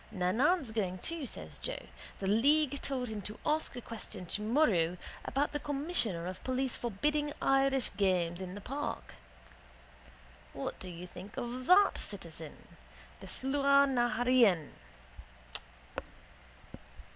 [0.11, 1.83] —Nannan's going too, says Joe.
[2.17, 7.31] The league told him to ask a question tomorrow about the commissioner of police forbidding
[7.39, 9.13] Irish games in the park.
[10.53, 12.67] What do you think of that, citizen?
[13.19, 14.69] The Sluagh na h Eireann.